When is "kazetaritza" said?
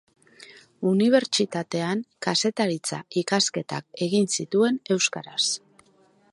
2.27-3.01